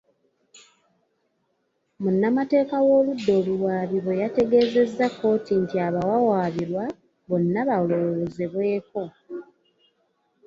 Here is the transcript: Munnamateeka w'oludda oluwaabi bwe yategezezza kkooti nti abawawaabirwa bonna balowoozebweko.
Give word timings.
Munnamateeka 2.01 2.75
w'oludda 2.85 3.31
oluwaabi 3.39 3.97
bwe 4.05 4.19
yategezezza 4.23 5.05
kkooti 5.11 5.53
nti 5.63 5.75
abawawaabirwa 5.87 6.85
bonna 7.27 7.61
balowoozebweko. 7.69 9.01